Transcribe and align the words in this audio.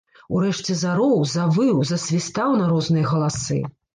Урэшце 0.35 0.73
зароў, 0.83 1.13
завыў, 1.33 1.83
засвістаў 1.91 2.57
на 2.61 2.71
розныя 2.75 3.05
галасы. 3.13 3.63